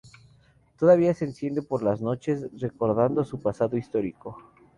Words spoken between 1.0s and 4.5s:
se enciende por las noches recordando su pasado histórico.